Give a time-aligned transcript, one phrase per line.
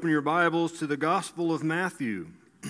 [0.00, 2.28] Open your Bibles to the Gospel of Matthew.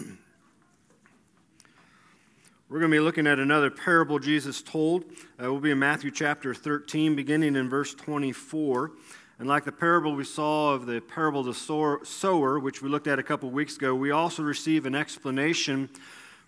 [2.68, 5.04] We're going to be looking at another parable Jesus told.
[5.40, 8.90] Uh, we'll be in Matthew chapter 13, beginning in verse 24.
[9.38, 13.06] And like the parable we saw of the parable of the sower, which we looked
[13.06, 15.88] at a couple weeks ago, we also receive an explanation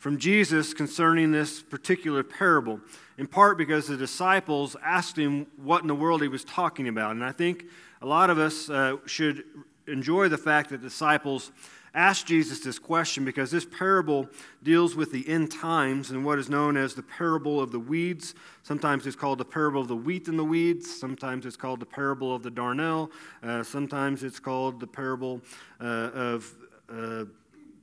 [0.01, 2.81] from Jesus concerning this particular parable,
[3.19, 7.13] in part because the disciples asked him what in the world he was talking about.
[7.13, 7.67] And I think
[8.01, 9.45] a lot of us uh, should
[9.87, 11.51] enjoy the fact that disciples
[11.95, 14.29] asked Jesus this question because this parable
[14.63, 18.35] deals with the end times and what is known as the parable of the weeds.
[18.63, 20.99] Sometimes it's called the parable of the wheat and the weeds.
[20.99, 23.11] Sometimes it's called the parable of the darnel.
[23.43, 25.41] Uh, sometimes it's called the parable
[25.81, 26.55] uh, of.
[26.89, 27.25] Uh,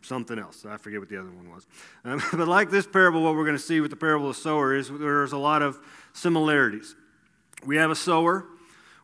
[0.02, 0.66] something else.
[0.66, 1.68] I forget what the other one was.
[2.06, 4.42] Um, but like this parable, what we're going to see with the parable of the
[4.42, 5.78] sower is there's a lot of
[6.14, 6.96] similarities.
[7.66, 8.46] We have a sower,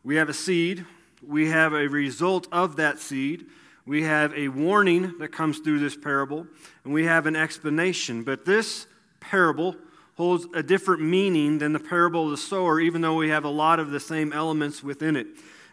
[0.06, 0.86] we have a seed,
[1.22, 3.46] we have a result of that seed,
[3.86, 6.48] we have a warning that comes through this parable,
[6.84, 8.24] and we have an explanation.
[8.24, 8.88] But this
[9.20, 9.76] parable
[10.18, 13.50] holds a different meaning than the parable of the sower, even though we have a
[13.50, 15.28] lot of the same elements within it.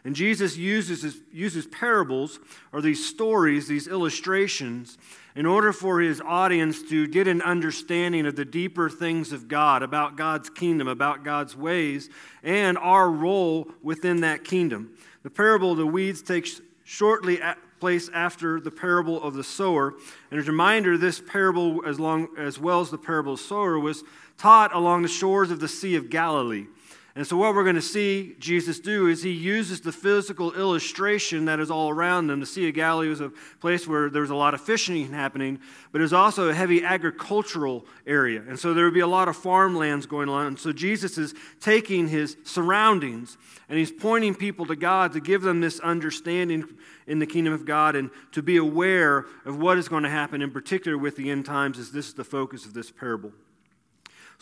[0.04, 2.40] And Jesus uses, uses parables,
[2.72, 4.98] or these stories, these illustrations,
[5.36, 9.82] in order for his audience to get an understanding of the deeper things of God,
[9.82, 12.10] about God's kingdom, about God's ways,
[12.42, 14.90] and our role within that kingdom.
[15.22, 17.40] The parable of the weeds takes shortly
[17.80, 19.94] place after the parable of the sower.
[20.30, 23.44] And as a reminder, this parable, as, long, as well as the parable of the
[23.44, 24.04] sower, was
[24.38, 26.66] taught along the shores of the Sea of Galilee.
[27.14, 31.44] And so, what we're going to see Jesus do is he uses the physical illustration
[31.44, 32.40] that is all around them.
[32.40, 35.60] The Sea of Galilee was a place where there was a lot of fishing happening,
[35.90, 38.42] but it was also a heavy agricultural area.
[38.48, 40.46] And so, there would be a lot of farmlands going on.
[40.46, 43.36] And so, Jesus is taking his surroundings
[43.68, 46.66] and he's pointing people to God to give them this understanding
[47.06, 50.40] in the kingdom of God and to be aware of what is going to happen,
[50.40, 53.32] in particular with the end times, as this is the focus of this parable.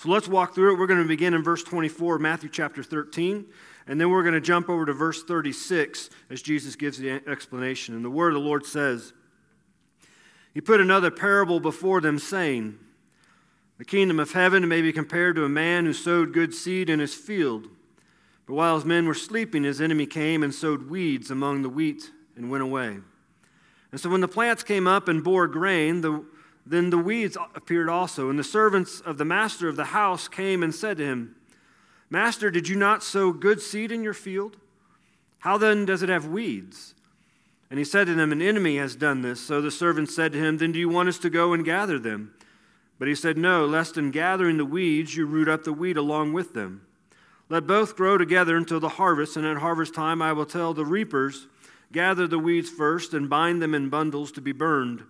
[0.00, 0.78] So let's walk through it.
[0.78, 3.44] We're going to begin in verse 24, Matthew chapter 13,
[3.86, 7.94] and then we're going to jump over to verse 36 as Jesus gives the explanation.
[7.94, 9.12] And the word of the Lord says,
[10.54, 12.78] He put another parable before them, saying,
[13.76, 16.98] The kingdom of heaven may be compared to a man who sowed good seed in
[16.98, 17.66] his field.
[18.46, 22.10] But while his men were sleeping, his enemy came and sowed weeds among the wheat
[22.36, 23.00] and went away.
[23.92, 26.24] And so when the plants came up and bore grain, the
[26.66, 30.62] then the weeds appeared also, and the servants of the master of the house came
[30.62, 31.36] and said to him,
[32.10, 34.56] Master, did you not sow good seed in your field?
[35.40, 36.94] How then does it have weeds?
[37.70, 39.40] And he said to them, An enemy has done this.
[39.40, 41.98] So the servants said to him, Then do you want us to go and gather
[41.98, 42.34] them?
[42.98, 46.32] But he said, No, lest in gathering the weeds you root up the wheat along
[46.32, 46.84] with them.
[47.48, 50.84] Let both grow together until the harvest, and at harvest time I will tell the
[50.84, 51.46] reapers,
[51.92, 55.04] Gather the weeds first and bind them in bundles to be burned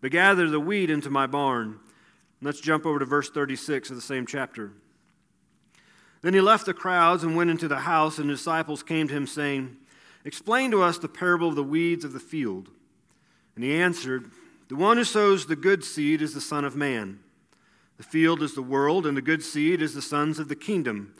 [0.00, 1.80] but gather the wheat into my barn.
[2.40, 4.72] Let's jump over to verse 36 of the same chapter.
[6.20, 9.14] Then he left the crowds and went into the house, and the disciples came to
[9.14, 9.76] him, saying,
[10.24, 12.70] Explain to us the parable of the weeds of the field.
[13.54, 14.30] And he answered,
[14.68, 17.20] The one who sows the good seed is the Son of Man.
[17.96, 21.14] The field is the world, and the good seed is the sons of the kingdom.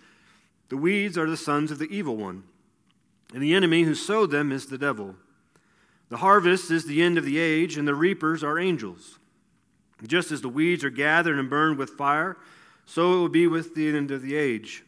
[0.68, 2.44] The weeds are the sons of the evil one.
[3.34, 5.16] And the enemy who sowed them is the devil.
[6.08, 9.18] The harvest is the end of the age, and the reapers are angels.
[10.06, 12.36] Just as the weeds are gathered and burned with fire,
[12.86, 14.84] so it will be with the end of the age.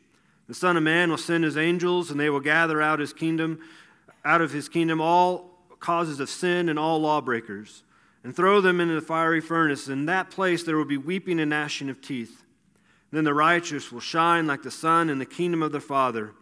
[0.49, 3.61] The Son of Man will send his angels, and they will gather out his kingdom,
[4.25, 7.83] out of his kingdom all causes of sin and all lawbreakers,
[8.23, 9.89] and throw them into the fiery furnace.
[9.89, 12.43] In that place there will be weeping and gnashing of teeth.
[13.11, 16.33] Then the righteous will shine like the sun in the kingdom of their Father.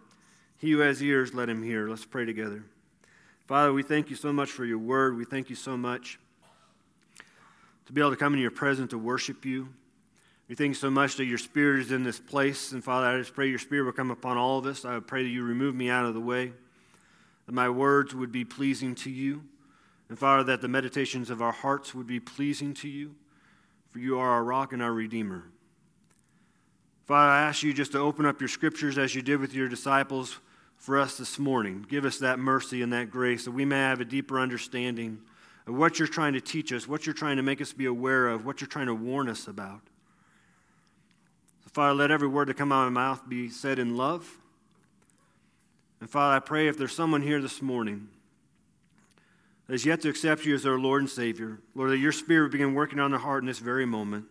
[0.59, 1.89] He who has ears, let him hear.
[1.89, 2.65] Let's pray together.
[3.49, 5.17] Father, we thank you so much for your word.
[5.17, 6.19] We thank you so much
[7.87, 9.71] to be able to come in your presence to worship you.
[10.51, 12.73] We thank you so much that your spirit is in this place.
[12.73, 14.85] And Father, I just pray your spirit will come upon all of us.
[14.85, 16.53] I pray that you remove me out of the way,
[17.47, 19.43] that my words would be pleasing to you.
[20.11, 23.15] And Father, that the meditations of our hearts would be pleasing to you,
[23.93, 25.45] for you are our rock and our redeemer.
[27.07, 29.71] Father, I ask you just to open up your scriptures as you did with your
[29.71, 30.39] disciples
[30.79, 31.85] for us this morning.
[31.89, 35.19] Give us that mercy and that grace that we may have a deeper understanding
[35.67, 38.29] of what you're trying to teach us, what you're trying to make us be aware
[38.29, 39.81] of, what you're trying to warn us about.
[41.65, 44.39] So, Father, let every word that come out of my mouth be said in love.
[46.01, 48.09] And Father, I pray if there's someone here this morning
[49.67, 52.53] that has yet to accept you as their Lord and Savior, Lord, that your Spirit
[52.53, 54.27] begin working on their heart in this very moment,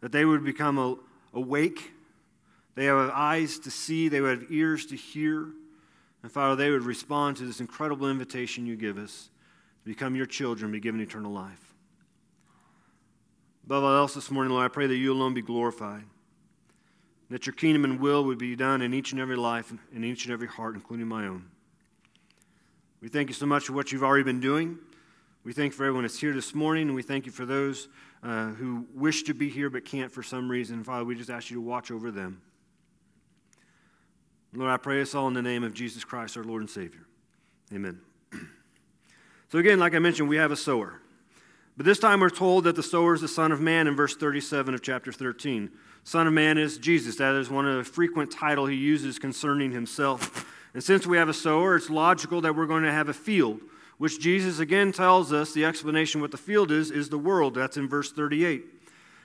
[0.00, 1.00] that they would become
[1.32, 1.92] awake
[2.76, 5.48] they have eyes to see, they would have ears to hear.
[6.22, 9.30] And Father, they would respond to this incredible invitation you give us
[9.82, 11.74] to become your children, be given eternal life.
[13.64, 16.04] Above all else this morning, Lord, I pray that you alone be glorified,
[17.30, 20.24] that your kingdom and will would be done in each and every life, in each
[20.24, 21.46] and every heart, including my own.
[23.00, 24.78] We thank you so much for what you've already been doing.
[25.44, 27.88] We thank you for everyone that's here this morning, and we thank you for those
[28.22, 30.84] uh, who wish to be here but can't for some reason.
[30.84, 32.42] Father, we just ask you to watch over them.
[34.56, 37.06] Lord, I pray this all in the name of Jesus Christ, our Lord and Savior.
[37.72, 38.00] Amen.
[39.48, 41.00] So, again, like I mentioned, we have a sower.
[41.76, 44.16] But this time we're told that the sower is the Son of Man in verse
[44.16, 45.70] 37 of chapter 13.
[46.02, 47.14] Son of Man is Jesus.
[47.16, 50.52] That is one of the frequent title he uses concerning himself.
[50.74, 53.60] And since we have a sower, it's logical that we're going to have a field,
[53.98, 57.54] which Jesus again tells us the explanation what the field is, is the world.
[57.54, 58.64] That's in verse 38.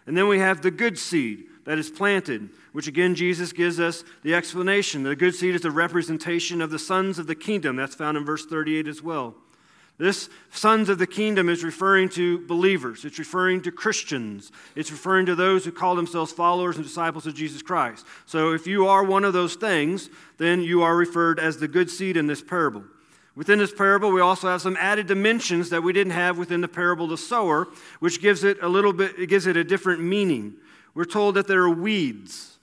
[0.08, 4.04] And then we have the good seed that is planted, which again Jesus gives us
[4.24, 5.04] the explanation.
[5.04, 7.76] The good seed is a representation of the sons of the kingdom.
[7.76, 9.36] That's found in verse 38 as well.
[9.98, 13.06] This sons of the kingdom is referring to believers.
[13.06, 14.52] It's referring to Christians.
[14.76, 18.04] It's referring to those who call themselves followers and disciples of Jesus Christ.
[18.26, 20.10] So if you are one of those things,
[20.40, 22.84] then you are referred as the good seed in this parable.
[23.36, 26.68] Within this parable, we also have some added dimensions that we didn't have within the
[26.68, 27.68] parable of the sower,
[28.00, 30.56] which gives it a little bit, it gives it a different meaning.
[30.94, 32.58] We're told that there are weeds.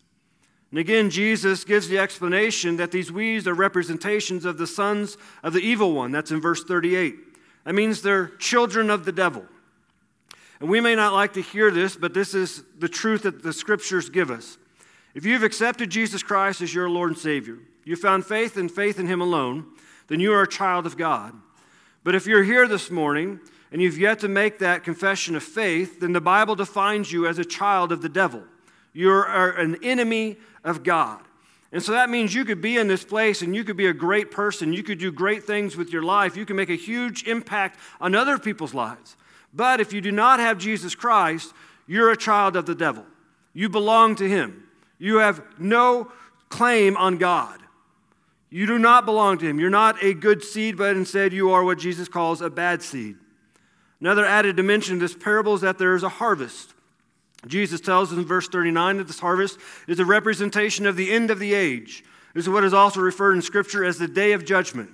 [0.71, 5.55] And again, Jesus gives the explanation that these weeds are representations of the sons of
[5.55, 6.13] the evil one.
[6.13, 7.17] That's in verse 38.
[7.65, 9.47] That means they're children of the devil.
[10.61, 13.53] And we may not like to hear this, but this is the truth that the
[13.53, 14.59] scriptures give us.
[15.15, 18.99] If you've accepted Jesus Christ as your Lord and Savior, you found faith and faith
[18.99, 19.67] in Him alone,
[20.09, 21.35] then you are a child of God.
[22.05, 23.41] But if you're here this morning
[23.71, 27.39] and you've yet to make that confession of faith, then the Bible defines you as
[27.39, 28.43] a child of the devil.
[28.93, 31.21] You're an enemy of God.
[31.71, 33.93] And so that means you could be in this place and you could be a
[33.93, 34.73] great person.
[34.73, 36.37] You could do great things with your life.
[36.37, 39.17] You can make a huge impact on other people's lives.
[39.53, 41.53] But if you do not have Jesus Christ,
[41.87, 43.05] you're a child of the devil.
[43.53, 44.67] You belong to him.
[44.99, 46.11] You have no
[46.49, 47.61] claim on God.
[48.51, 49.61] You do not belong to him.
[49.61, 53.17] You're not a good seed, but instead you are what Jesus calls a bad seed.
[54.01, 56.75] Another added dimension of this parable is that there is a harvest.
[57.47, 61.31] Jesus tells us in verse 39 that this harvest is a representation of the end
[61.31, 62.05] of the age.
[62.35, 64.91] This is what is also referred in Scripture as the day of judgment.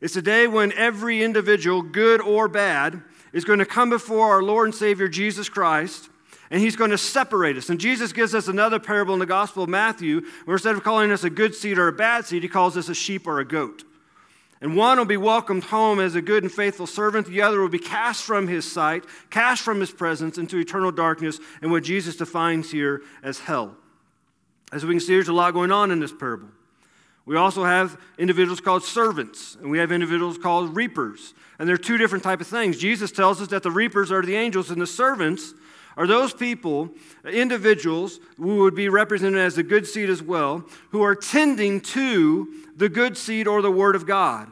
[0.00, 3.02] It's a day when every individual, good or bad,
[3.32, 6.10] is going to come before our Lord and Savior Jesus Christ,
[6.50, 7.70] and He's going to separate us.
[7.70, 11.10] And Jesus gives us another parable in the Gospel of Matthew, where instead of calling
[11.10, 13.44] us a good seed or a bad seed, He calls us a sheep or a
[13.44, 13.84] goat.
[14.64, 17.26] And one will be welcomed home as a good and faithful servant.
[17.26, 21.38] The other will be cast from his sight, cast from his presence into eternal darkness
[21.60, 23.76] and what Jesus defines here as hell.
[24.72, 26.48] As we can see, there's a lot going on in this parable.
[27.26, 31.34] We also have individuals called servants, and we have individuals called reapers.
[31.58, 32.78] And there are two different type of things.
[32.78, 35.52] Jesus tells us that the reapers are the angels, and the servants
[35.96, 36.90] are those people,
[37.24, 42.52] individuals, who would be represented as the good seed as well, who are tending to
[42.76, 44.50] the good seed or the word of God.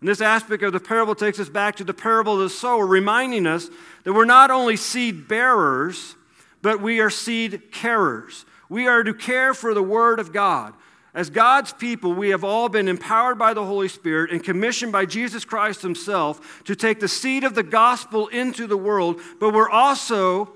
[0.00, 2.86] And this aspect of the parable takes us back to the parable of the sower,
[2.86, 3.68] reminding us
[4.04, 6.16] that we're not only seed bearers,
[6.62, 8.44] but we are seed carers.
[8.68, 10.74] We are to care for the word of God.
[11.12, 15.06] As God's people, we have all been empowered by the Holy Spirit and commissioned by
[15.06, 19.68] Jesus Christ Himself to take the seed of the gospel into the world, but we're
[19.68, 20.52] also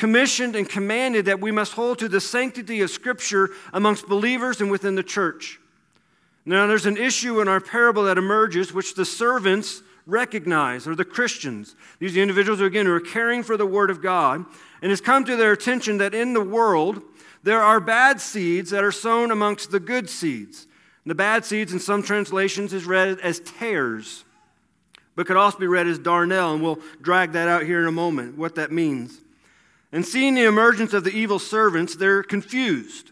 [0.00, 4.70] commissioned and commanded that we must hold to the sanctity of Scripture amongst believers and
[4.70, 5.60] within the church.
[6.46, 11.04] Now, there's an issue in our parable that emerges which the servants recognize, or the
[11.04, 11.76] Christians.
[11.98, 14.46] These individuals, again, who are caring for the Word of God.
[14.80, 17.02] And it's come to their attention that in the world,
[17.42, 20.66] there are bad seeds that are sown amongst the good seeds.
[21.04, 24.24] And the bad seeds, in some translations, is read as tares,
[25.14, 26.54] but could also be read as darnel.
[26.54, 29.20] And we'll drag that out here in a moment, what that means.
[29.92, 33.10] And seeing the emergence of the evil servants, they're confused.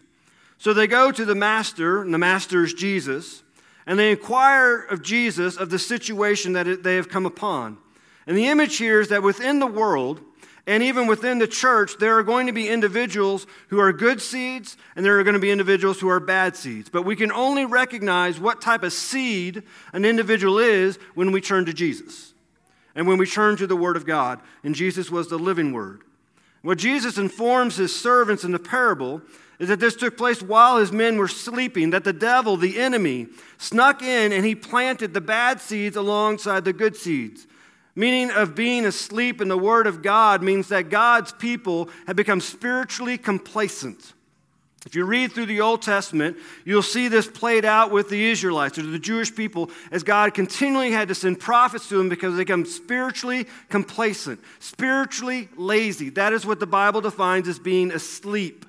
[0.57, 3.43] So they go to the master, and the master is Jesus,
[3.85, 7.77] and they inquire of Jesus of the situation that they have come upon.
[8.27, 10.21] And the image here is that within the world,
[10.67, 14.77] and even within the church, there are going to be individuals who are good seeds,
[14.95, 16.89] and there are going to be individuals who are bad seeds.
[16.89, 21.65] But we can only recognize what type of seed an individual is when we turn
[21.65, 22.33] to Jesus
[22.93, 24.41] and when we turn to the Word of God.
[24.63, 26.03] And Jesus was the living Word.
[26.61, 29.21] What Jesus informs his servants in the parable
[29.59, 33.27] is that this took place while his men were sleeping, that the devil, the enemy,
[33.57, 37.47] snuck in and he planted the bad seeds alongside the good seeds.
[37.95, 42.39] Meaning of being asleep in the Word of God means that God's people have become
[42.39, 44.13] spiritually complacent.
[44.85, 48.77] If you read through the Old Testament, you'll see this played out with the Israelites
[48.77, 52.43] or the Jewish people as God continually had to send prophets to them because they
[52.43, 56.09] become spiritually complacent, spiritually lazy.
[56.11, 58.65] That is what the Bible defines as being asleep.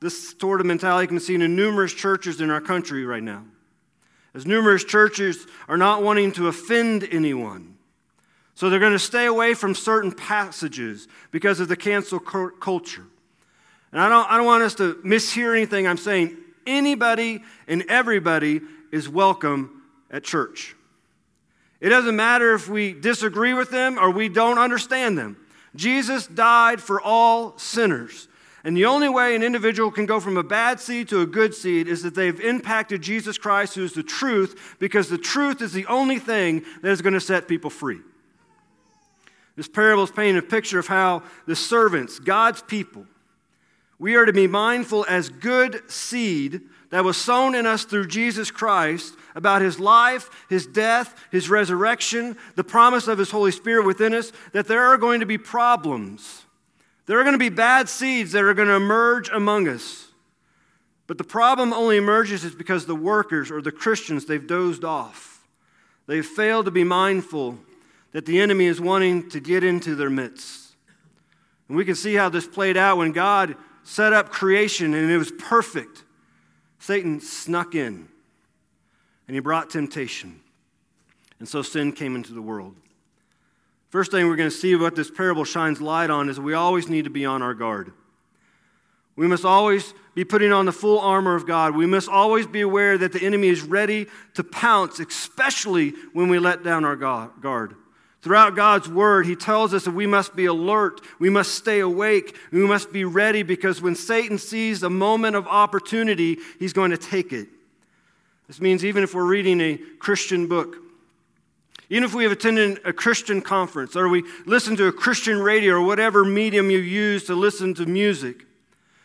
[0.00, 3.44] This sort of mentality can be seen in numerous churches in our country right now.
[4.34, 7.76] As numerous churches are not wanting to offend anyone.
[8.56, 13.04] So they're going to stay away from certain passages because of the cancel culture.
[13.94, 16.36] And I don't, I don't want us to mishear anything I'm saying.
[16.66, 18.60] Anybody and everybody
[18.90, 20.74] is welcome at church.
[21.80, 25.36] It doesn't matter if we disagree with them or we don't understand them.
[25.76, 28.26] Jesus died for all sinners.
[28.64, 31.54] And the only way an individual can go from a bad seed to a good
[31.54, 35.72] seed is that they've impacted Jesus Christ, who is the truth, because the truth is
[35.72, 38.00] the only thing that is going to set people free.
[39.54, 43.06] This parable is painting a picture of how the servants, God's people,
[43.98, 48.50] we are to be mindful as good seed that was sown in us through Jesus
[48.50, 54.14] Christ about his life, his death, his resurrection, the promise of his Holy Spirit within
[54.14, 56.44] us, that there are going to be problems.
[57.06, 60.08] There are going to be bad seeds that are going to emerge among us.
[61.06, 65.46] But the problem only emerges is because the workers or the Christians, they've dozed off.
[66.06, 67.58] They've failed to be mindful
[68.12, 70.76] that the enemy is wanting to get into their midst.
[71.68, 75.18] And we can see how this played out when God set up creation and it
[75.18, 76.04] was perfect,
[76.78, 78.08] Satan snuck in
[79.26, 80.40] and he brought temptation.
[81.38, 82.74] And so sin came into the world.
[83.90, 86.88] First thing we're going to see what this parable shines light on is we always
[86.88, 87.92] need to be on our guard.
[89.16, 91.76] We must always be putting on the full armor of God.
[91.76, 96.38] We must always be aware that the enemy is ready to pounce, especially when we
[96.38, 97.76] let down our guard.
[98.24, 102.34] Throughout God's word, he tells us that we must be alert, we must stay awake,
[102.50, 106.96] we must be ready because when Satan sees a moment of opportunity, he's going to
[106.96, 107.48] take it.
[108.46, 110.76] This means even if we're reading a Christian book,
[111.90, 115.74] even if we have attended a Christian conference, or we listen to a Christian radio,
[115.74, 118.46] or whatever medium you use to listen to music,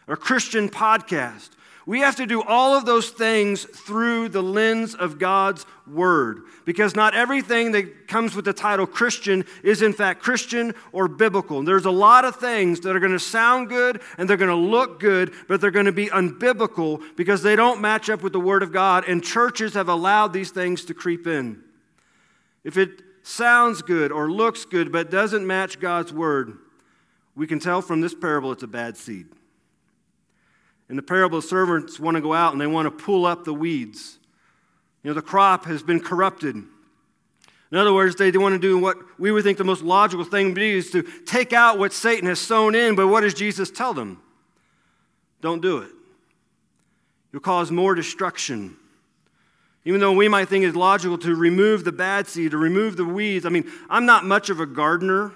[0.08, 1.50] or Christian podcast,
[1.90, 6.96] we have to do all of those things through the lens of God's Word because
[6.96, 11.64] not everything that comes with the title Christian is in fact Christian or biblical.
[11.64, 14.56] There's a lot of things that are going to sound good and they're going to
[14.56, 18.40] look good, but they're going to be unbiblical because they don't match up with the
[18.40, 21.60] Word of God, and churches have allowed these things to creep in.
[22.64, 26.56] If it sounds good or looks good but doesn't match God's Word,
[27.36, 29.26] we can tell from this parable it's a bad seed.
[30.90, 33.46] In the parable, the servants want to go out and they want to pull up
[33.46, 34.18] the weeds.
[35.04, 36.56] You know, the crop has been corrupted.
[37.72, 40.50] In other words, they want to do what we would think the most logical thing
[40.50, 43.70] to be is to take out what Satan has sown in, but what does Jesus
[43.70, 44.22] tell them?
[45.42, 45.92] Don't do it.
[47.32, 48.76] You'll cause more destruction.
[49.86, 53.06] Even though we might think it's logical to remove the bad seed, to remove the
[53.06, 53.46] weeds.
[53.46, 55.32] I mean, I'm not much of a gardener.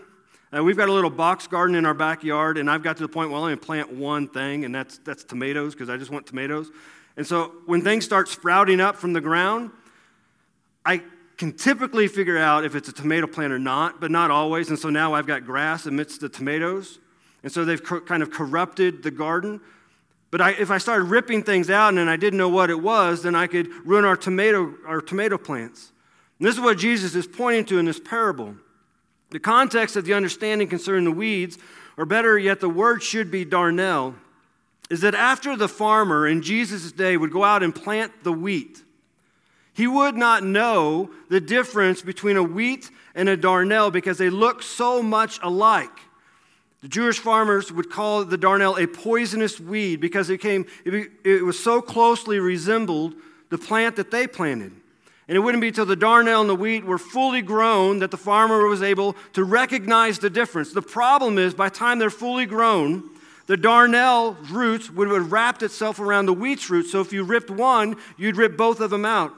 [0.55, 3.09] Uh, we've got a little box garden in our backyard, and I've got to the
[3.09, 6.27] point where I only plant one thing, and that's, that's tomatoes, because I just want
[6.27, 6.69] tomatoes.
[7.17, 9.71] And so when things start sprouting up from the ground,
[10.85, 11.01] I
[11.37, 14.69] can typically figure out if it's a tomato plant or not, but not always.
[14.69, 16.99] And so now I've got grass amidst the tomatoes.
[17.41, 19.59] And so they've kind of corrupted the garden.
[20.29, 23.23] But I, if I started ripping things out and I didn't know what it was,
[23.23, 25.91] then I could ruin our tomato, our tomato plants.
[26.37, 28.55] And this is what Jesus is pointing to in this parable.
[29.33, 31.57] The context of the understanding concerning the weeds,
[31.97, 34.13] or better yet, the word should be darnel,
[34.91, 38.83] is that after the farmer in Jesus' day would go out and plant the wheat,
[39.73, 44.61] he would not know the difference between a wheat and a darnel because they look
[44.61, 45.89] so much alike.
[46.81, 51.57] The Jewish farmers would call the darnel a poisonous weed because it, came, it was
[51.57, 53.15] so closely resembled
[53.49, 54.73] the plant that they planted.
[55.27, 58.17] And it wouldn't be until the darnel and the wheat were fully grown that the
[58.17, 60.73] farmer was able to recognize the difference.
[60.73, 63.09] The problem is, by the time they're fully grown,
[63.47, 66.91] the darnel roots would have wrapped itself around the wheat's roots.
[66.91, 69.33] So if you ripped one, you'd rip both of them out.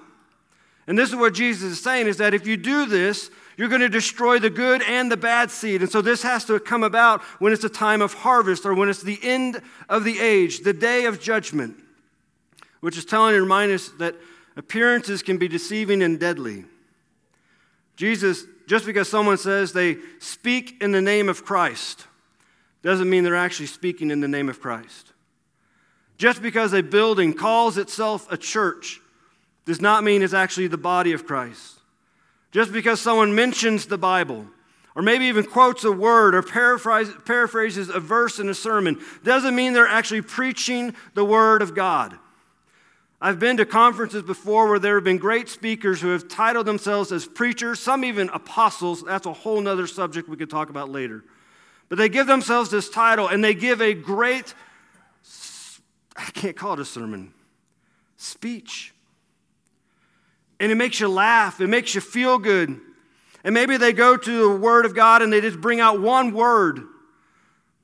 [0.87, 3.81] And this is what Jesus is saying is that if you do this, you're going
[3.81, 5.81] to destroy the good and the bad seed.
[5.81, 8.89] And so this has to come about when it's a time of harvest or when
[8.89, 11.75] it's the end of the age, the day of judgment,
[12.81, 14.15] which is telling and reminding us that
[14.57, 16.65] Appearances can be deceiving and deadly.
[17.95, 22.07] Jesus, just because someone says they speak in the name of Christ,
[22.81, 25.11] doesn't mean they're actually speaking in the name of Christ.
[26.17, 29.01] Just because a building calls itself a church
[29.65, 31.79] does not mean it's actually the body of Christ.
[32.51, 34.45] Just because someone mentions the Bible
[34.95, 39.73] or maybe even quotes a word or paraphrases a verse in a sermon doesn't mean
[39.73, 42.17] they're actually preaching the Word of God.
[43.21, 47.11] I've been to conferences before where there have been great speakers who have titled themselves
[47.11, 49.03] as preachers, some even apostles.
[49.03, 51.23] That's a whole other subject we could talk about later.
[51.87, 54.53] But they give themselves this title and they give a great,
[56.17, 57.33] I can't call it a sermon,
[58.17, 58.93] speech.
[60.59, 62.79] And it makes you laugh, it makes you feel good.
[63.43, 66.33] And maybe they go to the Word of God and they just bring out one
[66.33, 66.87] word.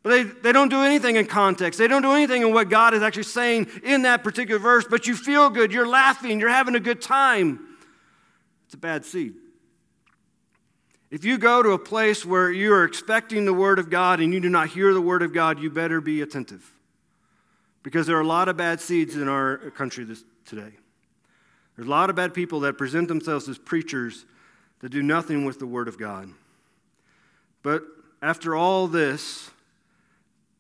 [0.04, 1.78] But they, they don't do anything in context.
[1.78, 5.06] They don't do anything in what God is actually saying in that particular verse, but
[5.06, 7.60] you feel good, you're laughing, you're having a good time.
[8.66, 9.36] It's a bad seed.
[11.12, 14.34] If you go to a place where you are expecting the Word of God and
[14.34, 16.72] you do not hear the Word of God, you better be attentive.
[17.84, 20.72] Because there are a lot of bad seeds in our country this, today.
[21.76, 24.26] There's a lot of bad people that present themselves as preachers
[24.80, 26.30] that do nothing with the Word of God.
[27.62, 27.84] But
[28.22, 29.52] after all this,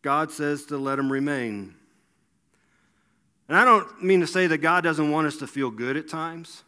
[0.02, 1.76] God says to let them remain.
[3.48, 6.08] And I don't mean to say that God doesn't want us to feel good at
[6.08, 6.64] times.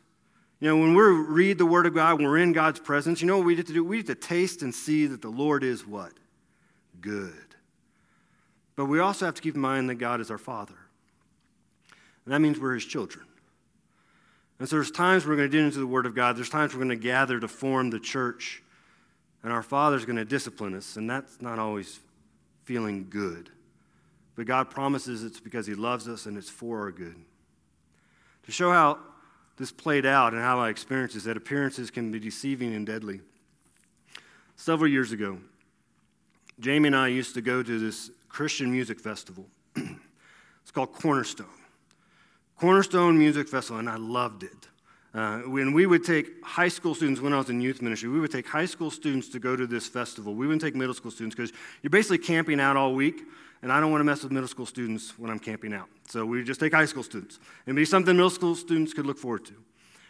[0.60, 3.28] You know, when we read the Word of God, when we're in God's presence, you
[3.28, 3.84] know what we get to do?
[3.84, 6.14] We get to taste and see that the Lord is what?
[7.02, 7.34] Good.
[8.76, 10.78] But we also have to keep in mind that God is our Father.
[12.26, 13.26] And that means we're His children.
[14.60, 16.38] And so there's times we're going to get into the Word of God.
[16.38, 18.64] There's times we're going to gather to form the church.
[19.44, 20.96] And our Father's going to discipline us.
[20.96, 22.00] And that's not always
[22.64, 23.50] feeling good.
[24.36, 27.16] But God promises it's because He loves us and it's for our good.
[28.44, 29.00] To show how
[29.58, 33.22] this played out and how I experienced is that appearances can be deceiving and deadly.
[34.56, 35.38] Several years ago,
[36.60, 39.46] Jamie and I used to go to this Christian music festival.
[39.76, 41.48] it's called Cornerstone.
[42.58, 44.70] Cornerstone Music Festival, and I loved it.
[45.14, 48.20] Uh, when we would take high school students, when I was in youth ministry, we
[48.20, 50.34] would take high school students to go to this festival.
[50.34, 51.52] We wouldn't take middle school students because
[51.84, 53.22] you're basically camping out all week,
[53.62, 55.88] and I don't want to mess with middle school students when I'm camping out.
[56.08, 57.38] So we just take high school students.
[57.68, 59.54] It'd be something middle school students could look forward to.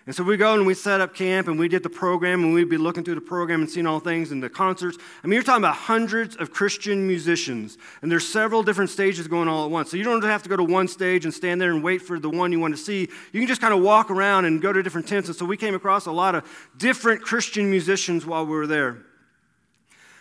[0.06, 2.54] And so we go and we set up camp and we did the program and
[2.54, 4.98] we'd be looking through the program and seeing all things and the concerts.
[5.24, 9.48] I mean, you're talking about hundreds of Christian musicians and there's several different stages going
[9.48, 9.92] all at once.
[9.92, 12.20] So you don't have to go to one stage and stand there and wait for
[12.20, 13.08] the one you want to see.
[13.32, 15.30] You can just kind of walk around and go to different tents.
[15.30, 16.44] And so we came across a lot of
[16.76, 18.98] different Christian musicians while we were there.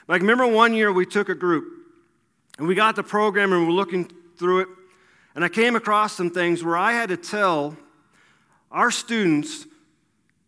[0.06, 1.64] Like, remember one year we took a group
[2.56, 4.68] and we got the program and we we're looking through it.
[5.34, 7.76] And I came across some things where I had to tell
[8.70, 9.66] our students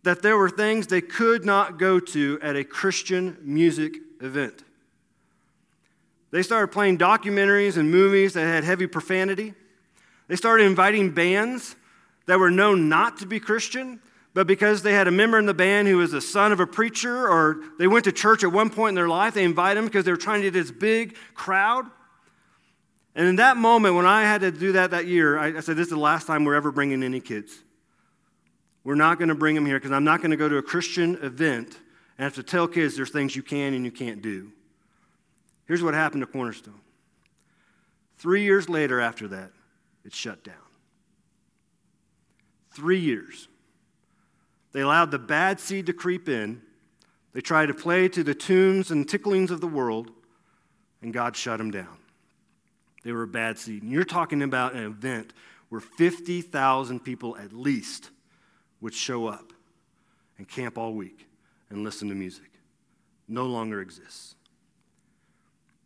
[0.04, 4.62] that there were things they could not go to at a Christian music event.
[6.30, 9.54] They started playing documentaries and movies that had heavy profanity.
[10.28, 11.74] They started inviting bands
[12.26, 14.00] that were known not to be Christian,
[14.34, 16.66] but because they had a member in the band who was the son of a
[16.66, 19.84] preacher or they went to church at one point in their life, they invited them
[19.86, 21.86] because they were trying to get this big crowd.
[23.14, 25.86] And in that moment, when I had to do that that year, I, said, This
[25.86, 27.62] is the last time we're ever bringing any kids.
[28.84, 30.62] We're not going to bring them here because I'm not going to go to a
[30.62, 31.78] Christian event
[32.18, 34.52] and have to tell kids there's things you can and you can't do.
[35.66, 36.80] Here's what happened to Cornerstone.
[38.18, 39.50] Three years later, after that,
[40.04, 40.54] it shut down.
[42.72, 43.48] Three years.
[44.72, 46.60] They allowed the bad seed to creep in.
[47.32, 50.10] They tried to play to the tunes and ticklings of the world,
[51.00, 51.96] and God shut them down.
[53.02, 53.82] They were a bad seed.
[53.82, 55.32] And you're talking about an event
[55.68, 58.10] where 50,000 people at least
[58.84, 59.54] would show up
[60.36, 61.26] and camp all week
[61.70, 62.50] and listen to music
[63.26, 64.34] no longer exists.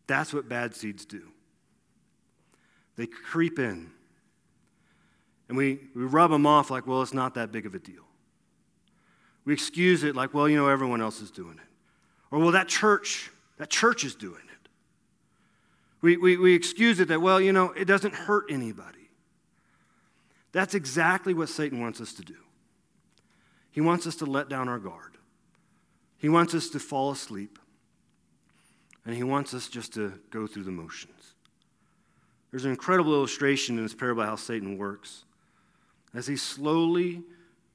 [0.08, 1.22] That's what bad seeds do.
[2.96, 3.92] They creep in
[5.48, 8.02] and we, we rub them off like, well, it's not that big of a deal.
[9.44, 11.68] We excuse it like, well, you know, everyone else is doing it.
[12.32, 14.68] Or, well, that church, that church is doing it.
[16.00, 19.08] We, we, we excuse it that, well, you know, it doesn't hurt anybody.
[20.50, 22.34] That's exactly what Satan wants us to do.
[23.78, 25.18] He wants us to let down our guard.
[26.16, 27.60] He wants us to fall asleep.
[29.06, 31.34] And he wants us just to go through the motions.
[32.50, 35.22] There's an incredible illustration in this parable how Satan works
[36.12, 37.22] as he slowly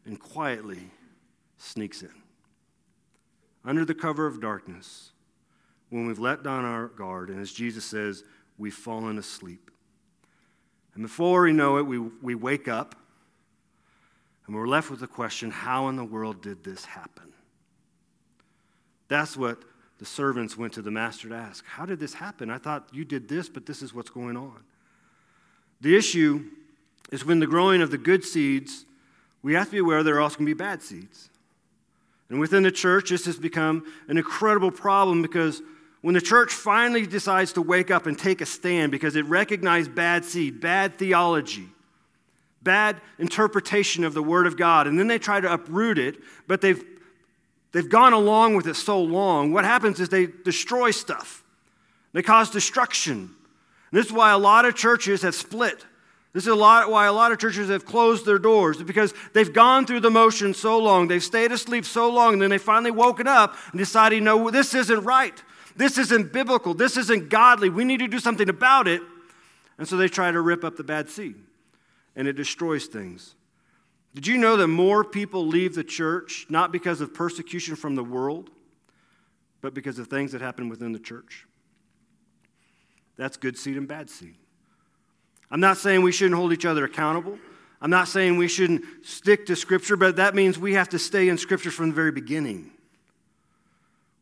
[0.05, 0.91] and quietly
[1.57, 2.11] sneaks in.
[3.63, 5.13] Under the cover of darkness,
[5.89, 8.25] when we've let down our guard, and as Jesus says,
[8.57, 9.71] we've fallen asleep.
[10.95, 12.93] And before we know it, we, we wake up
[14.45, 17.31] and we're left with the question how in the world did this happen?
[19.07, 19.59] That's what
[19.99, 21.65] the servants went to the master to ask.
[21.65, 22.49] How did this happen?
[22.49, 24.63] I thought you did this, but this is what's going on.
[25.81, 26.45] The issue
[27.11, 28.85] is when the growing of the good seeds,
[29.41, 31.29] we have to be aware there are also going to be bad seeds.
[32.29, 35.61] And within the church, this has become an incredible problem because
[36.01, 39.93] when the church finally decides to wake up and take a stand because it recognized
[39.93, 41.69] bad seed, bad theology,
[42.63, 46.61] bad interpretation of the Word of God, and then they try to uproot it, but
[46.61, 46.83] they've,
[47.71, 51.43] they've gone along with it so long, what happens is they destroy stuff.
[52.13, 53.17] They cause destruction.
[53.91, 55.85] And this is why a lot of churches have split.
[56.33, 59.53] This is a lot why a lot of churches have closed their doors because they've
[59.53, 62.89] gone through the motion so long, they've stayed asleep so long, and then they finally
[62.89, 65.43] woken up and decided, no, this isn't right.
[65.75, 66.73] This isn't biblical.
[66.73, 67.69] This isn't godly.
[67.69, 69.01] We need to do something about it.
[69.77, 71.35] And so they try to rip up the bad seed,
[72.15, 73.35] and it destroys things.
[74.13, 78.03] Did you know that more people leave the church not because of persecution from the
[78.03, 78.51] world,
[79.61, 81.47] but because of things that happen within the church?
[83.17, 84.35] That's good seed and bad seed.
[85.49, 87.37] I'm not saying we shouldn't hold each other accountable.
[87.81, 91.29] I'm not saying we shouldn't stick to Scripture, but that means we have to stay
[91.29, 92.71] in Scripture from the very beginning.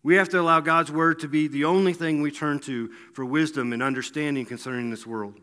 [0.03, 3.23] We have to allow God's Word to be the only thing we turn to for
[3.23, 5.35] wisdom and understanding concerning this world.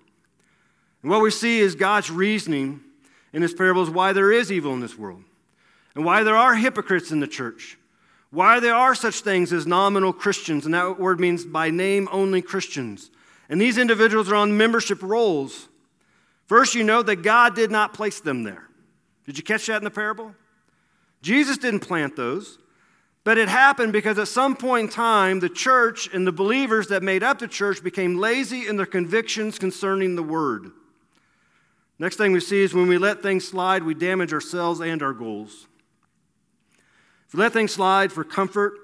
[1.02, 2.80] And what we see is God's reasoning
[3.32, 5.22] in this parable is why there is evil in this world,
[5.94, 7.78] and why there are hypocrites in the church,
[8.30, 12.42] why there are such things as nominal Christians, and that word means by name only
[12.42, 13.10] Christians.
[13.48, 15.68] And these individuals are on membership rolls.
[16.46, 18.68] First, you know that God did not place them there.
[19.26, 20.34] Did you catch that in the parable?
[21.22, 22.58] Jesus didn't plant those,
[23.24, 27.02] but it happened because at some point in time, the church and the believers that
[27.02, 30.70] made up the church became lazy in their convictions concerning the word.
[31.98, 35.12] Next thing we see is when we let things slide, we damage ourselves and our
[35.12, 35.66] goals.
[37.26, 38.74] If we let things slide for comfort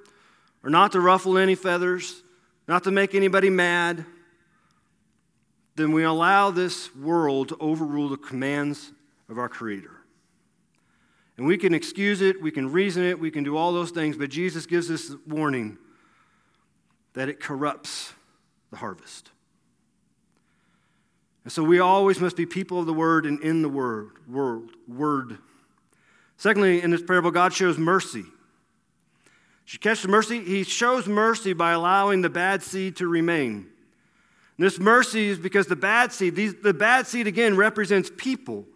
[0.62, 2.22] or not to ruffle any feathers,
[2.66, 4.04] not to make anybody mad,
[5.76, 8.92] then we allow this world to overrule the commands
[9.28, 9.90] of our Creator.
[11.36, 14.16] And we can excuse it, we can reason it, we can do all those things,
[14.16, 15.78] but Jesus gives us warning
[17.14, 18.12] that it corrupts
[18.70, 19.30] the harvest.
[21.44, 24.70] And so we always must be people of the word and in the word, world,
[24.88, 25.38] word.
[26.36, 28.24] Secondly, in this parable, God shows mercy.
[29.66, 30.42] You catch the mercy?
[30.42, 33.66] He shows mercy by allowing the bad seed to remain.
[34.56, 38.66] And this mercy is because the bad seed, these, the bad seed again represents people.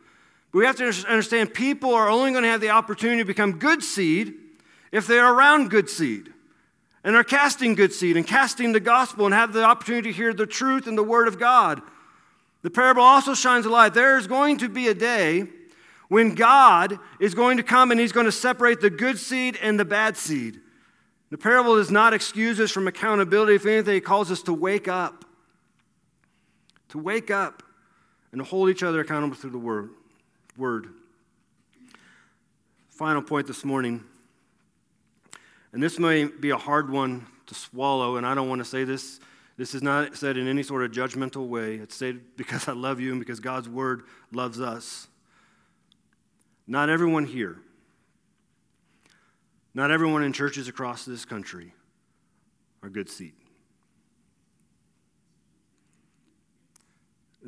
[0.50, 3.58] But we have to understand people are only going to have the opportunity to become
[3.58, 4.34] good seed
[4.90, 6.32] if they're around good seed
[7.04, 10.32] and are casting good seed and casting the gospel and have the opportunity to hear
[10.32, 11.82] the truth and the word of God.
[12.68, 13.94] The parable also shines a light.
[13.94, 15.44] There is going to be a day
[16.08, 19.80] when God is going to come and he's going to separate the good seed and
[19.80, 20.60] the bad seed.
[21.30, 23.54] The parable does not excuse us from accountability.
[23.54, 25.24] If anything, it calls us to wake up
[26.90, 27.62] to wake up
[28.32, 29.88] and to hold each other accountable through the word.
[30.58, 30.88] word.
[32.90, 34.04] Final point this morning,
[35.72, 38.84] and this may be a hard one to swallow, and I don't want to say
[38.84, 39.20] this.
[39.58, 41.74] This is not said in any sort of judgmental way.
[41.74, 45.08] It's said because I love you and because God's word loves us.
[46.68, 47.56] Not everyone here,
[49.74, 51.74] not everyone in churches across this country
[52.82, 53.34] are good seat.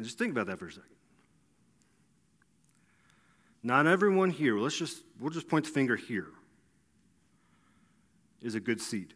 [0.01, 0.89] Just think about that for a second.
[3.63, 6.29] Not everyone here, let's just, we'll just point the finger here,
[8.41, 9.13] is a good seed.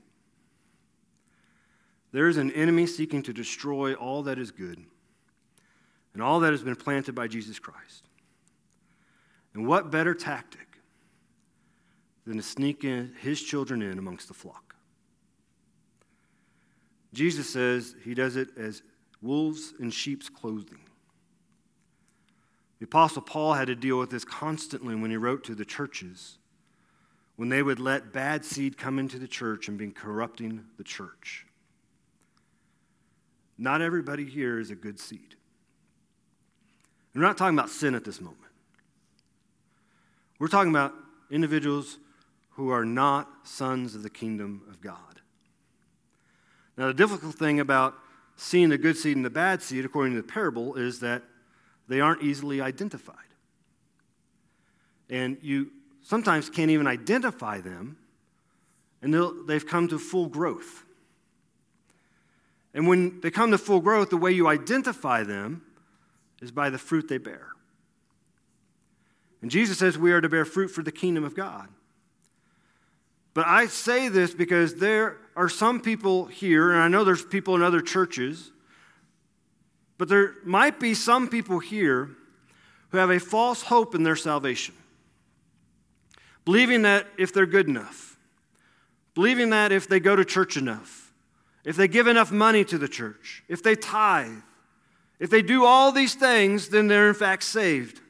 [2.14, 4.78] There is an enemy seeking to destroy all that is good
[6.12, 8.04] and all that has been planted by Jesus Christ.
[9.52, 10.78] And what better tactic
[12.24, 14.76] than to sneak in his children in amongst the flock?
[17.12, 18.82] Jesus says he does it as
[19.20, 20.86] wolves in sheep's clothing.
[22.78, 26.38] The Apostle Paul had to deal with this constantly when he wrote to the churches,
[27.34, 31.46] when they would let bad seed come into the church and be corrupting the church.
[33.56, 35.36] Not everybody here is a good seed.
[37.14, 38.40] We're not talking about sin at this moment.
[40.38, 40.92] We're talking about
[41.30, 41.98] individuals
[42.50, 45.20] who are not sons of the kingdom of God.
[46.76, 47.94] Now, the difficult thing about
[48.36, 51.22] seeing the good seed and the bad seed, according to the parable, is that
[51.88, 53.16] they aren't easily identified.
[55.08, 55.70] And you
[56.02, 57.96] sometimes can't even identify them
[59.02, 60.84] until they've come to full growth.
[62.74, 65.62] And when they come to full growth, the way you identify them
[66.42, 67.48] is by the fruit they bear.
[69.40, 71.68] And Jesus says we are to bear fruit for the kingdom of God.
[73.32, 77.54] But I say this because there are some people here, and I know there's people
[77.54, 78.52] in other churches,
[79.98, 82.10] but there might be some people here
[82.90, 84.74] who have a false hope in their salvation,
[86.44, 88.18] believing that if they're good enough,
[89.14, 91.03] believing that if they go to church enough,
[91.64, 94.42] if they give enough money to the church, if they tithe,
[95.18, 98.00] if they do all these things, then they're in fact saved.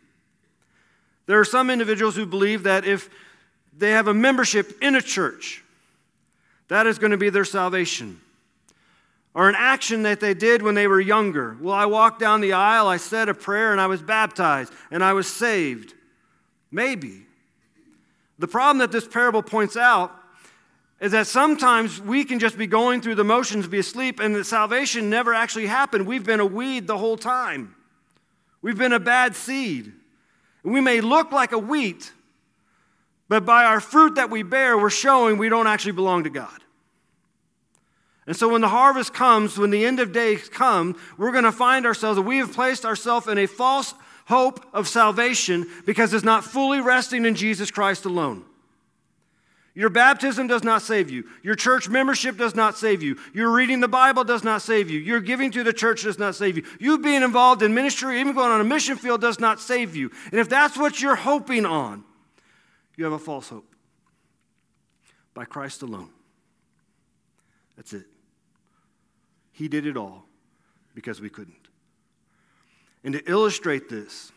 [1.26, 3.08] There are some individuals who believe that if
[3.76, 5.62] they have a membership in a church,
[6.68, 8.20] that is going to be their salvation.
[9.34, 11.56] Or an action that they did when they were younger.
[11.60, 15.02] Well, I walked down the aisle, I said a prayer, and I was baptized, and
[15.02, 15.94] I was saved.
[16.70, 17.22] Maybe.
[18.38, 20.12] The problem that this parable points out
[21.00, 24.44] is that sometimes we can just be going through the motions, be asleep, and the
[24.44, 26.06] salvation never actually happened.
[26.06, 27.74] We've been a weed the whole time.
[28.62, 29.92] We've been a bad seed.
[30.62, 32.12] We may look like a wheat,
[33.28, 36.60] but by our fruit that we bear, we're showing we don't actually belong to God.
[38.26, 41.52] And so when the harvest comes, when the end of days come, we're going to
[41.52, 43.92] find ourselves that we have placed ourselves in a false
[44.26, 48.44] hope of salvation because it's not fully resting in Jesus Christ alone.
[49.74, 51.24] Your baptism does not save you.
[51.42, 53.18] Your church membership does not save you.
[53.32, 55.00] Your reading the Bible does not save you.
[55.00, 56.64] Your giving to the church does not save you.
[56.78, 60.12] You being involved in ministry, even going on a mission field, does not save you.
[60.30, 62.04] And if that's what you're hoping on,
[62.96, 63.74] you have a false hope.
[65.34, 66.10] By Christ alone.
[67.76, 68.06] That's it.
[69.50, 70.24] He did it all
[70.94, 71.56] because we couldn't.
[73.02, 74.30] And to illustrate this,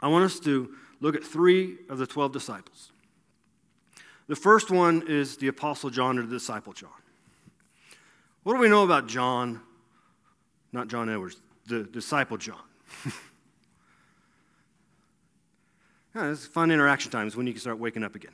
[0.00, 2.92] I want us to look at three of the 12 disciples.
[4.28, 6.90] The first one is the Apostle John or the disciple John.
[8.42, 9.60] What do we know about John?
[10.72, 12.62] Not John Edwards, the disciple John.
[16.14, 18.32] yeah, it's fun interaction times when you can start waking up again.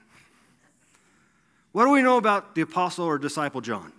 [1.73, 3.93] What do we know about the apostle or disciple John?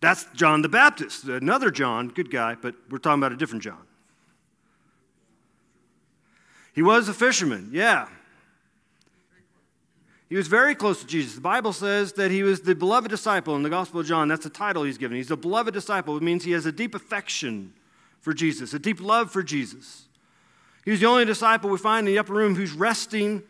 [0.00, 3.82] That's John the Baptist, another John, good guy, but we're talking about a different John.
[6.72, 8.06] He was a fisherman, yeah.
[10.28, 11.34] He was very close to Jesus.
[11.34, 14.28] The Bible says that he was the beloved disciple in the Gospel of John.
[14.28, 15.16] That's the title he's given.
[15.16, 16.16] He's the beloved disciple.
[16.16, 17.72] It means he has a deep affection
[18.20, 20.04] for Jesus, a deep love for Jesus.
[20.84, 23.42] He was the only disciple we find in the upper room who's resting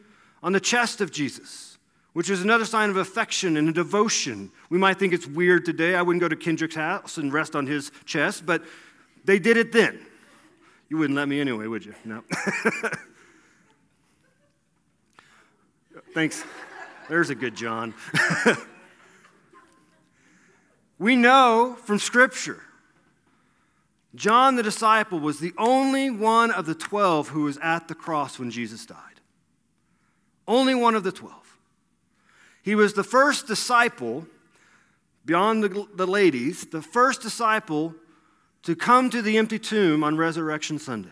[0.42, 1.78] on the chest of Jesus,
[2.12, 4.52] which is another sign of affection and a devotion.
[4.70, 5.96] We might think it's weird today.
[5.96, 8.62] I wouldn't go to Kendrick's house and rest on his chest, but
[9.24, 9.98] they did it then.
[10.88, 11.94] You wouldn't let me anyway, would you?
[12.04, 12.22] No.
[16.14, 16.44] Thanks.
[17.08, 17.94] There's a good John.
[20.98, 22.60] we know from Scripture
[24.14, 28.38] John the disciple was the only one of the 12 who was at the cross
[28.38, 28.96] when Jesus died.
[30.46, 31.34] Only one of the 12.
[32.62, 34.26] He was the first disciple,
[35.24, 37.94] beyond the, the ladies, the first disciple
[38.62, 41.10] to come to the empty tomb on Resurrection Sunday.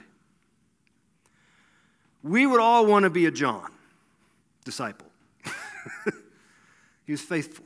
[2.22, 3.70] We would all want to be a John
[4.64, 5.05] disciple.
[7.06, 7.64] he was faithful.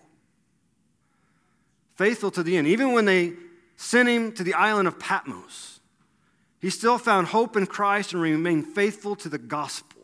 [1.97, 2.67] Faithful to the end.
[2.67, 3.33] Even when they
[3.77, 5.81] sent him to the island of Patmos,
[6.61, 10.03] he still found hope in Christ and remained faithful to the gospel.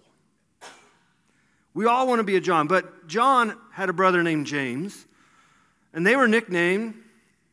[1.74, 5.06] We all want to be a John, but John had a brother named James,
[5.92, 6.94] and they were nicknamed,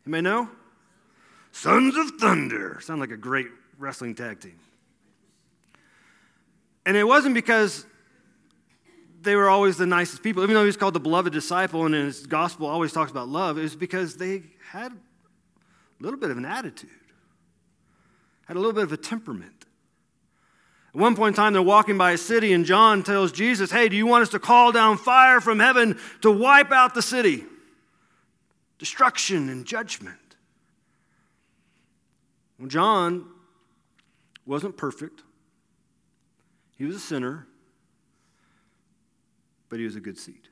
[0.05, 0.49] you may know?
[1.51, 2.79] Sons of Thunder.
[2.81, 3.47] Sound like a great
[3.77, 4.59] wrestling tag team.
[6.85, 7.85] And it wasn't because
[9.23, 10.43] they were always the nicest people.
[10.43, 13.61] Even though he's called the beloved disciple and his gospel always talks about love, it
[13.61, 16.89] was because they had a little bit of an attitude,
[18.45, 19.65] had a little bit of a temperament.
[20.93, 23.89] At one point in time, they're walking by a city, and John tells Jesus, Hey,
[23.89, 27.45] do you want us to call down fire from heaven to wipe out the city?
[28.77, 30.17] Destruction and judgment.
[32.59, 33.25] Well, John
[34.45, 35.23] wasn't perfect,
[36.77, 37.47] he was a sinner
[39.73, 40.49] but he was a good seed.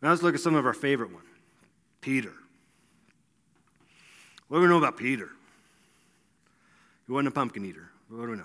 [0.00, 1.24] Now let's look at some of our favorite one
[2.00, 2.32] Peter.
[4.46, 5.30] What do we know about Peter?
[7.04, 7.90] He wasn't a pumpkin eater.
[8.08, 8.44] What do we know?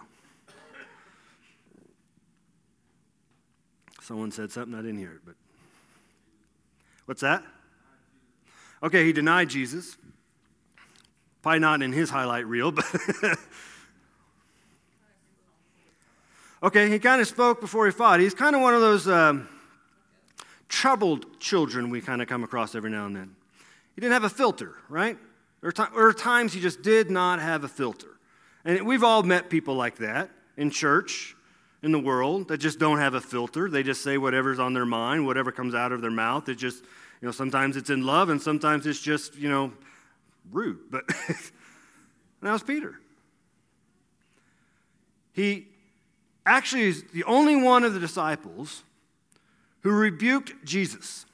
[4.01, 5.35] Someone said something, I didn't hear it, but
[7.05, 7.43] what's that?
[8.81, 9.95] Okay, he denied Jesus.
[11.43, 12.85] Probably not in his highlight reel, but
[16.63, 18.19] Okay, he kind of spoke before he fought.
[18.19, 19.50] He's kind of one of those um,
[20.69, 23.36] troubled children we kind of come across every now and then.
[23.95, 25.17] He didn't have a filter, right?
[25.62, 28.17] There are, times he just did not have a filter.
[28.63, 31.36] And we've all met people like that in church,
[31.82, 33.67] in the world, that just don't have a filter.
[33.67, 36.47] They just say whatever's on their mind, whatever comes out of their mouth.
[36.47, 36.84] It just,
[37.21, 39.74] you know, sometimes it's in love and sometimes it's just, you know,
[40.52, 40.80] rude.
[40.91, 41.08] But
[42.41, 43.00] that was Peter.
[45.34, 45.70] He
[46.45, 48.84] actually is the only one of the disciples
[49.82, 51.25] who rebuked Jesus.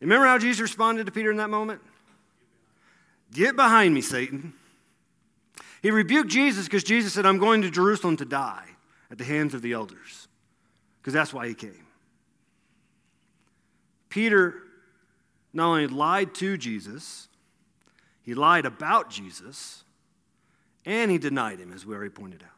[0.00, 1.80] Remember how Jesus responded to Peter in that moment?
[3.32, 4.52] Get behind me, Satan.
[5.80, 8.64] He rebuked Jesus because Jesus said, I'm going to Jerusalem to die
[9.10, 10.28] at the hands of the elders,
[11.00, 11.86] because that's why he came.
[14.08, 14.62] Peter
[15.52, 17.28] not only lied to Jesus,
[18.22, 19.84] he lied about Jesus,
[20.84, 22.48] and he denied him, as we already pointed out.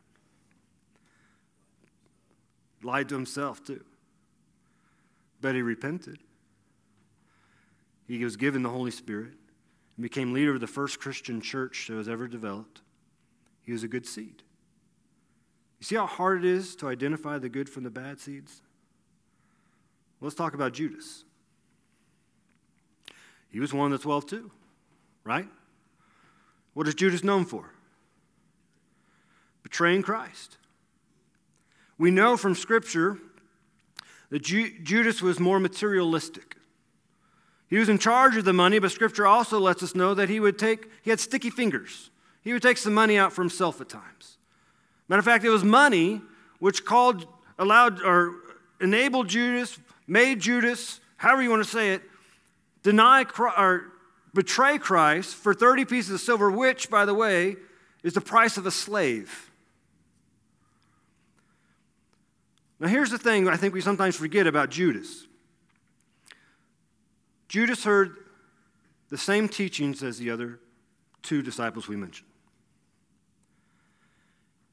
[2.85, 3.85] Lied to himself, too.
[5.41, 6.19] But he repented.
[8.07, 9.33] He was given the Holy Spirit
[9.97, 12.83] and became leader of the first Christian church that was ever developed.
[13.63, 14.43] He was a good seed.
[15.81, 18.63] You see how hard it is to identify the good from the bad seeds?
[20.21, 21.25] Let's talk about Judas.
[23.51, 24.51] He was one of the 12 too,
[25.23, 25.49] right?
[26.75, 27.71] What is Judas known for?
[29.63, 30.59] Betraying Christ.
[31.99, 33.19] We know from Scripture
[34.31, 36.57] that Ju- Judas was more materialistic.
[37.69, 40.41] He was in charge of the money, but Scripture also lets us know that he
[40.41, 42.11] would take, he had sticky fingers.
[42.43, 44.37] He would take some money out for himself at times.
[45.09, 46.21] Matter of fact, it was money
[46.59, 47.27] which called,
[47.59, 48.35] allowed, or
[48.81, 52.03] enabled Judas, made Judas, however you want to say it,
[52.83, 53.25] deny
[53.57, 53.93] or
[54.35, 57.57] betray Christ for 30 pieces of silver, which, by the way,
[58.03, 59.51] is the price of a slave.
[62.81, 65.27] Now, here's the thing I think we sometimes forget about Judas.
[67.49, 68.17] Judas heard
[69.11, 70.59] the same teachings as the other
[71.23, 72.29] two disciples we mentioned.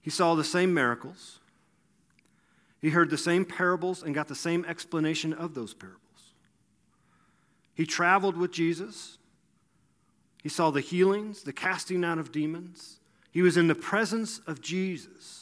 [0.02, 1.40] He saw the same miracles.
[2.82, 6.02] He heard the same parables and got the same explanation of those parables.
[7.74, 9.18] He traveled with Jesus.
[10.42, 13.00] He saw the healings, the casting out of demons.
[13.32, 15.41] He was in the presence of Jesus,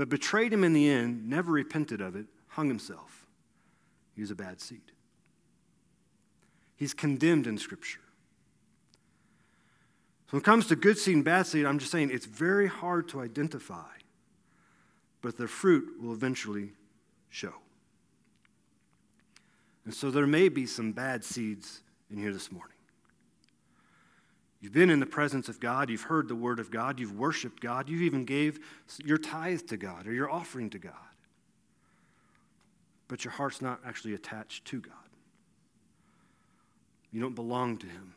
[0.00, 3.26] but betrayed him in the end, never repented of it, hung himself.
[4.14, 4.80] He was a bad seed.
[6.74, 8.00] He's condemned in Scripture.
[10.26, 12.66] So when it comes to good seed and bad seed, I'm just saying it's very
[12.66, 13.90] hard to identify,
[15.20, 16.70] but the fruit will eventually
[17.28, 17.52] show.
[19.84, 22.79] And so there may be some bad seeds in here this morning.
[24.60, 27.62] You've been in the presence of God, you've heard the word of God, you've worshiped
[27.62, 28.60] God, you've even gave
[29.02, 30.92] your tithe to God or your offering to God.
[33.08, 34.94] But your heart's not actually attached to God.
[37.10, 38.14] You don't belong to Him.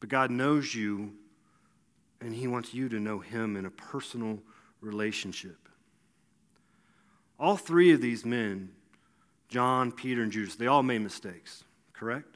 [0.00, 1.12] But God knows you,
[2.20, 4.40] and He wants you to know Him in a personal
[4.80, 5.68] relationship.
[7.38, 8.70] All three of these men,
[9.48, 12.33] John, Peter, and Judas, they all made mistakes, correct?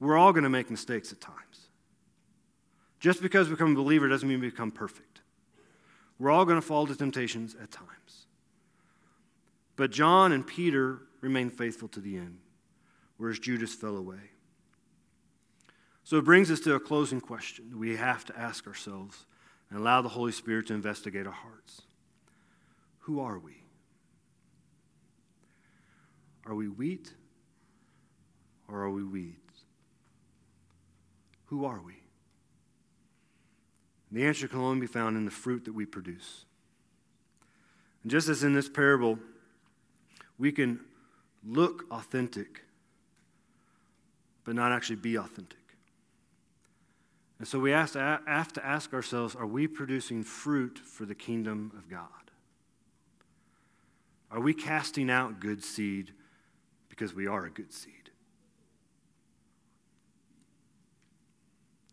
[0.00, 1.68] We're all going to make mistakes at times.
[3.00, 5.20] Just because we become a believer doesn't mean we become perfect.
[6.18, 8.26] We're all going to fall to temptations at times.
[9.76, 12.38] But John and Peter remained faithful to the end
[13.18, 14.30] whereas Judas fell away.
[16.04, 19.26] So it brings us to a closing question we have to ask ourselves
[19.68, 21.82] and allow the Holy Spirit to investigate our hearts.
[23.00, 23.52] Who are we?
[26.46, 27.12] Are we wheat
[28.68, 29.36] or are we weeds?
[31.48, 31.94] Who are we?
[34.10, 36.44] The answer can only be found in the fruit that we produce.
[38.02, 39.18] And just as in this parable,
[40.38, 40.80] we can
[41.44, 42.62] look authentic
[44.48, 45.58] but not actually be authentic.
[47.38, 51.14] And so we have to, have to ask ourselves are we producing fruit for the
[51.14, 52.08] kingdom of God?
[54.30, 56.12] Are we casting out good seed
[56.88, 57.92] because we are a good seed?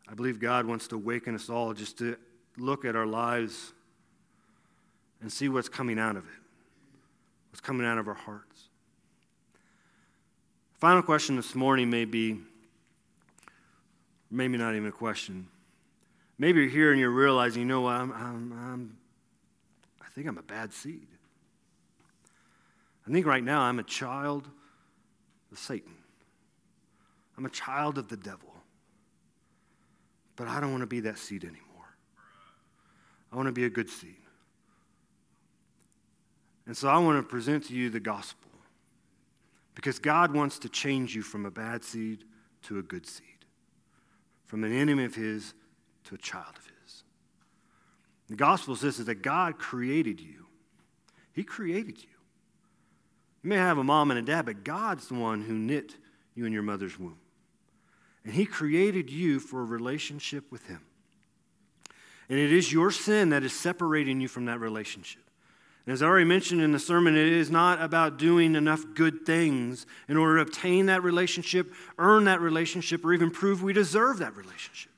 [0.07, 2.15] I believe God wants to awaken us all just to
[2.57, 3.73] look at our lives
[5.21, 6.41] and see what's coming out of it,
[7.49, 8.69] what's coming out of our hearts.
[10.79, 12.39] Final question this morning may be
[14.29, 15.47] maybe not even a question.
[16.37, 18.97] Maybe you're here and you're realizing, you know what, I'm, I'm, I'm,
[20.01, 21.07] I think I'm a bad seed.
[23.07, 24.47] I think right now I'm a child
[25.51, 25.93] of Satan.
[27.37, 28.54] I'm a child of the devil.
[30.35, 31.61] But I don't want to be that seed anymore.
[33.31, 34.15] I want to be a good seed.
[36.65, 38.49] And so I want to present to you the gospel.
[39.75, 42.23] Because God wants to change you from a bad seed
[42.63, 43.45] to a good seed,
[44.45, 45.53] from an enemy of His
[46.05, 47.03] to a child of His.
[48.29, 50.47] The gospel says that God created you.
[51.33, 52.09] He created you.
[53.43, 55.95] You may have a mom and a dad, but God's the one who knit
[56.33, 57.19] you in your mother's womb.
[58.25, 60.81] And He created you for a relationship with Him.
[62.27, 65.21] And it is your sin that is separating you from that relationship.
[65.85, 69.23] And as I already mentioned in the sermon, it is not about doing enough good
[69.25, 74.17] things in order to obtain that relationship, earn that relationship, or even prove we deserve
[74.17, 74.91] that relationship.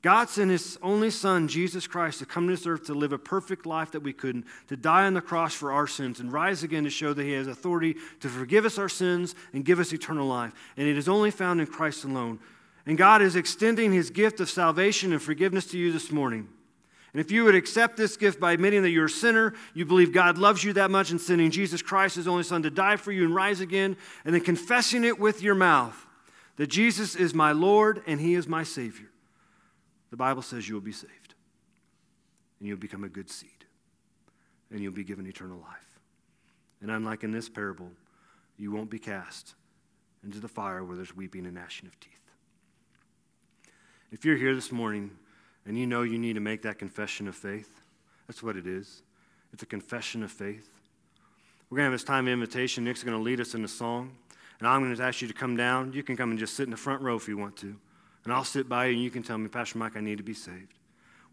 [0.00, 3.18] God sent his only Son, Jesus Christ, to come to this earth to live a
[3.18, 6.62] perfect life that we couldn't, to die on the cross for our sins, and rise
[6.62, 9.92] again to show that he has authority to forgive us our sins and give us
[9.92, 10.52] eternal life.
[10.76, 12.38] And it is only found in Christ alone.
[12.86, 16.48] And God is extending his gift of salvation and forgiveness to you this morning.
[17.12, 20.12] And if you would accept this gift by admitting that you're a sinner, you believe
[20.12, 23.10] God loves you that much and sending Jesus Christ, his only Son, to die for
[23.10, 26.06] you and rise again, and then confessing it with your mouth
[26.56, 29.08] that Jesus is my Lord and he is my Savior,
[30.10, 31.34] the Bible says you will be saved.
[32.58, 33.50] And you'll become a good seed.
[34.70, 36.00] And you'll be given eternal life.
[36.80, 37.90] And unlike in this parable,
[38.56, 39.54] you won't be cast
[40.24, 42.12] into the fire where there's weeping and gnashing of teeth.
[44.10, 45.10] If you're here this morning,
[45.66, 47.80] and you know you need to make that confession of faith,
[48.26, 49.02] that's what it is.
[49.52, 50.68] It's a confession of faith.
[51.68, 52.84] We're going to have this time of invitation.
[52.84, 54.16] Nick's going to lead us in a song.
[54.58, 55.92] And I'm going to ask you to come down.
[55.92, 57.76] You can come and just sit in the front row if you want to.
[58.24, 60.24] And I'll sit by you and you can tell me, Pastor Mike, I need to
[60.24, 60.74] be saved.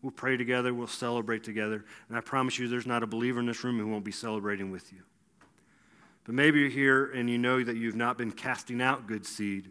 [0.02, 0.74] We'll pray together.
[0.74, 1.84] We'll celebrate together.
[2.10, 4.72] And I promise you, there's not a believer in this room who won't be celebrating
[4.72, 5.00] with you.
[6.26, 9.70] But maybe you're here and you know that you've not been casting out good seed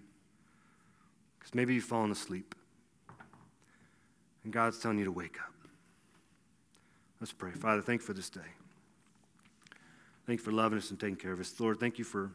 [1.39, 2.55] because maybe you've fallen asleep.
[4.45, 5.53] And God's telling you to wake up.
[7.21, 7.53] Let's pray.
[7.53, 8.41] Father, thank you for this day.
[10.27, 11.59] Thank you for loving us and taking care of us.
[11.59, 12.31] Lord, thank you for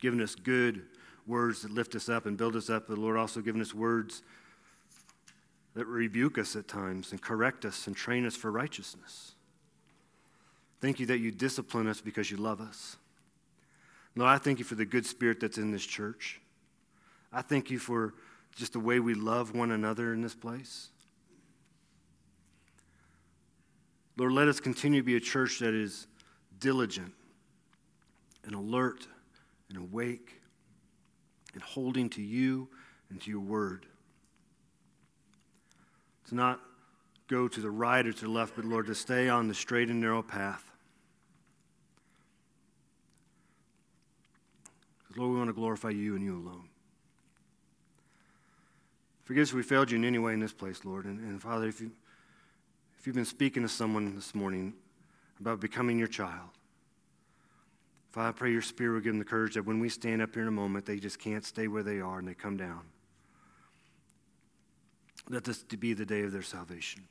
[0.00, 0.82] giving us good
[1.28, 2.88] words that lift us up and build us up.
[2.88, 4.22] But Lord, also given us words
[5.74, 9.34] that rebuke us at times and correct us and train us for righteousness.
[10.80, 12.96] Thank you that you discipline us because you love us.
[14.16, 16.40] Lord, I thank you for the good spirit that's in this church.
[17.32, 18.14] I thank you for
[18.56, 20.88] just the way we love one another in this place.
[24.16, 26.08] Lord, let us continue to be a church that is
[26.58, 27.12] diligent
[28.44, 29.06] and alert
[29.68, 30.40] and awake
[31.54, 32.68] and holding to you
[33.10, 33.86] and to your word.
[36.28, 36.60] To not
[37.28, 39.88] go to the right or to the left, but Lord, to stay on the straight
[39.88, 40.64] and narrow path.
[45.00, 46.68] Because, Lord, we want to glorify you and you alone.
[49.24, 51.04] Forgive us if we failed you in any way in this place, Lord.
[51.04, 51.90] And, and Father, if you
[52.98, 54.74] if you've been speaking to someone this morning
[55.38, 56.50] about becoming your child,
[58.10, 60.34] Father, I pray your spirit will give them the courage that when we stand up
[60.34, 62.80] here in a moment, they just can't stay where they are and they come down.
[65.28, 67.02] Let this be the day of their salvation.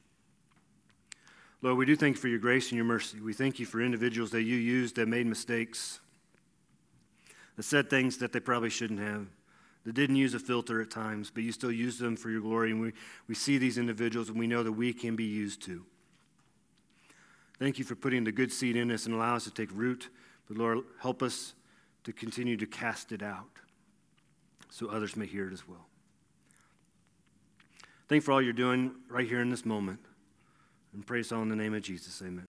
[1.62, 3.20] Lord, we do thank you for your grace and your mercy.
[3.20, 6.00] We thank you for individuals that you used that made mistakes,
[7.56, 9.28] that said things that they probably shouldn't have
[9.88, 12.72] that didn't use a filter at times, but you still use them for your glory.
[12.72, 12.92] And we,
[13.30, 15.86] we see these individuals and we know that we can be used too.
[17.58, 20.10] Thank you for putting the good seed in us and allow us to take root.
[20.48, 21.54] But Lord, help us
[22.04, 23.50] to continue to cast it out
[24.70, 25.88] so others may hear it as well.
[28.08, 30.00] Thank you for all you're doing right here in this moment.
[30.94, 32.22] And praise all in the name of Jesus.
[32.22, 32.48] Amen.